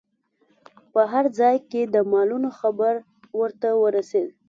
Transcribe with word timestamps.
په 0.93 1.01
هر 1.11 1.25
ځای 1.39 1.55
کې 1.69 1.81
د 1.93 1.95
مالونو 2.11 2.49
خبر 2.59 2.93
ورته 3.39 3.69
ورسید. 3.83 4.27